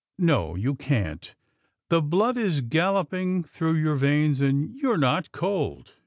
"No, 0.17 0.55
you 0.55 0.73
can't. 0.73 1.35
The 1.89 2.01
blood 2.01 2.35
is 2.35 2.61
galloping 2.61 3.43
through 3.43 3.75
your 3.75 3.93
veins, 3.97 4.41
and 4.41 4.73
you're 4.79 4.97
not 4.97 5.31
cold. 5.31 5.93